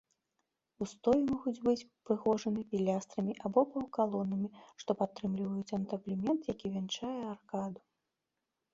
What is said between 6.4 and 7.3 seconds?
які вянчае